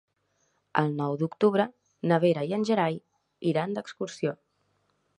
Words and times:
El 0.81 0.89
nou 1.01 1.17
d'octubre 1.19 1.67
na 2.13 2.21
Vera 2.25 2.49
i 2.53 2.57
en 2.59 2.67
Gerai 2.73 3.01
iran 3.55 3.79
d'excursió. 3.81 4.39